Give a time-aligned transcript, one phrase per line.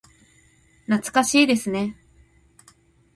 [0.87, 1.95] 懐かしいですね。